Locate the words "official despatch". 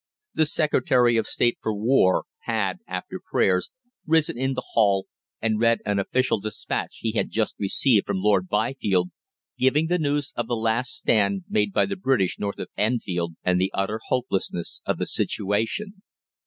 5.99-6.97